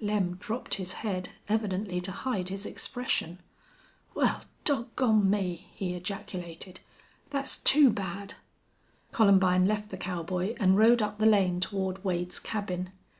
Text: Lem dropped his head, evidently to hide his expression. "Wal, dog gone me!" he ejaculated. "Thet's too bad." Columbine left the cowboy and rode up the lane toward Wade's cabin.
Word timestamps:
Lem 0.00 0.36
dropped 0.36 0.74
his 0.74 0.92
head, 0.92 1.30
evidently 1.48 2.00
to 2.02 2.12
hide 2.12 2.48
his 2.48 2.64
expression. 2.64 3.40
"Wal, 4.14 4.42
dog 4.62 4.94
gone 4.94 5.28
me!" 5.28 5.66
he 5.74 5.94
ejaculated. 5.94 6.78
"Thet's 7.30 7.56
too 7.56 7.90
bad." 7.90 8.34
Columbine 9.10 9.66
left 9.66 9.90
the 9.90 9.96
cowboy 9.96 10.54
and 10.60 10.78
rode 10.78 11.02
up 11.02 11.18
the 11.18 11.26
lane 11.26 11.58
toward 11.58 12.04
Wade's 12.04 12.38
cabin. 12.38 12.90